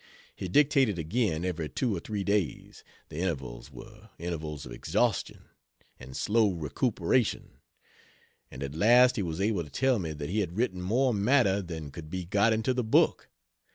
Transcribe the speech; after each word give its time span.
He 0.35 0.47
dictated 0.47 0.97
again, 0.97 1.45
every 1.45 1.69
two 1.69 1.95
or 1.95 1.99
three 1.99 2.23
days 2.23 2.83
the 3.09 3.19
intervals 3.19 3.69
were 3.69 4.09
intervals 4.17 4.65
of 4.65 4.71
exhaustion 4.71 5.49
and 5.99 6.17
slow 6.17 6.49
recuperation 6.53 7.59
and 8.49 8.63
at 8.63 8.73
last 8.73 9.15
he 9.15 9.21
was 9.21 9.39
able 9.39 9.63
to 9.63 9.69
tell 9.69 9.99
me 9.99 10.13
that 10.13 10.31
he 10.31 10.39
had 10.39 10.57
written 10.57 10.81
more 10.81 11.13
matter 11.13 11.61
than 11.61 11.91
could 11.91 12.09
be 12.09 12.25
got 12.25 12.51
into 12.51 12.73
the 12.73 12.83
book. 12.83 13.29